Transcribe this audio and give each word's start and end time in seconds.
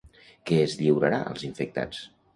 Què 0.49 0.57
es 0.61 0.73
lliurarà 0.79 1.19
als 1.35 1.47
infectats? 1.51 2.05